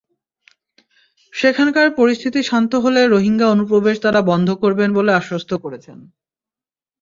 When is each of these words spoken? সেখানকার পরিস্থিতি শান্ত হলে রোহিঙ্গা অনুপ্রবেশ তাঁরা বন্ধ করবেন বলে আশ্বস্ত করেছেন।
সেখানকার 1.33 1.87
পরিস্থিতি 1.95 2.39
শান্ত 2.43 2.71
হলে 2.75 3.01
রোহিঙ্গা 3.05 3.47
অনুপ্রবেশ 3.49 3.95
তাঁরা 4.01 4.21
বন্ধ 4.21 4.47
করবেন 4.53 4.89
বলে 4.93 5.11
আশ্বস্ত 5.13 5.51
করেছেন। 5.63 5.97